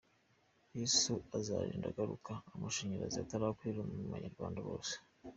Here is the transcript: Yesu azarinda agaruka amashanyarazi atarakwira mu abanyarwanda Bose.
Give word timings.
Yesu 0.79 1.13
azarinda 1.37 1.85
agaruka 1.89 2.33
amashanyarazi 2.55 3.17
atarakwira 3.19 3.79
mu 3.89 3.93
abanyarwanda 4.09 4.59
Bose. 4.67 4.93